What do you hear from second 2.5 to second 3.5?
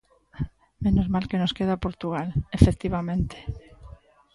efectivamente.